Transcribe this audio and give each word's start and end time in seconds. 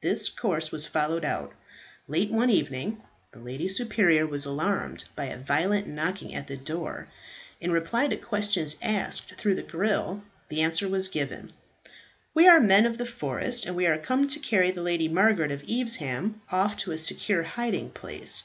This 0.00 0.28
course 0.28 0.72
was 0.72 0.88
followed 0.88 1.24
out. 1.24 1.52
Late 2.08 2.32
one 2.32 2.50
evening, 2.50 3.00
the 3.30 3.38
lady 3.38 3.68
superior 3.68 4.26
was 4.26 4.44
alarmed 4.44 5.04
by 5.14 5.26
a 5.26 5.38
violent 5.38 5.86
knocking 5.86 6.34
at 6.34 6.48
the 6.48 6.56
door. 6.56 7.06
In 7.60 7.70
reply 7.70 8.08
to 8.08 8.16
questions 8.16 8.74
asked 8.82 9.36
through 9.36 9.54
the 9.54 9.62
grill, 9.62 10.24
the 10.48 10.62
answer 10.62 10.88
was 10.88 11.06
given, 11.06 11.52
"We 12.34 12.48
are 12.48 12.58
men 12.58 12.86
of 12.86 12.98
the 12.98 13.06
forest, 13.06 13.64
and 13.64 13.76
we 13.76 13.86
are 13.86 13.98
come 13.98 14.26
to 14.26 14.40
carry 14.40 14.72
the 14.72 14.82
Lady 14.82 15.06
Margaret 15.06 15.52
of 15.52 15.62
Evesham 15.70 16.40
off 16.50 16.76
to 16.78 16.90
a 16.90 16.98
secure 16.98 17.44
hiding 17.44 17.90
place. 17.90 18.42